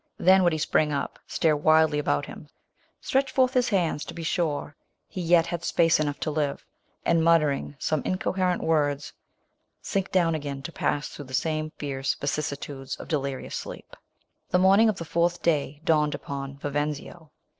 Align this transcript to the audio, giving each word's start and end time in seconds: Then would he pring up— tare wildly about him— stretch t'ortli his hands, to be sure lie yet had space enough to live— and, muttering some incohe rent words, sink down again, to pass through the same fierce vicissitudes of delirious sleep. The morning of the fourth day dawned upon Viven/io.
Then 0.17 0.43
would 0.43 0.51
he 0.51 0.59
pring 0.67 0.91
up— 0.91 1.19
tare 1.29 1.55
wildly 1.55 1.99
about 1.99 2.25
him— 2.25 2.49
stretch 3.01 3.35
t'ortli 3.35 3.53
his 3.53 3.69
hands, 3.69 4.03
to 4.05 4.15
be 4.15 4.23
sure 4.23 4.75
lie 5.15 5.21
yet 5.21 5.45
had 5.45 5.63
space 5.63 5.99
enough 5.99 6.19
to 6.21 6.31
live— 6.31 6.65
and, 7.05 7.23
muttering 7.23 7.75
some 7.77 8.01
incohe 8.01 8.37
rent 8.37 8.63
words, 8.63 9.13
sink 9.79 10.11
down 10.11 10.33
again, 10.33 10.63
to 10.63 10.71
pass 10.71 11.09
through 11.09 11.25
the 11.25 11.35
same 11.35 11.69
fierce 11.77 12.15
vicissitudes 12.15 12.95
of 12.95 13.09
delirious 13.09 13.55
sleep. 13.55 13.95
The 14.49 14.57
morning 14.57 14.89
of 14.89 14.97
the 14.97 15.05
fourth 15.05 15.43
day 15.43 15.81
dawned 15.85 16.15
upon 16.15 16.57
Viven/io. 16.57 17.29